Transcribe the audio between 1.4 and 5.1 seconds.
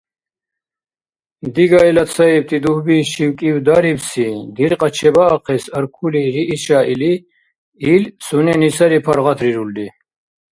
Дигайла цаибти дугьби шивкӀивдарибси диркьа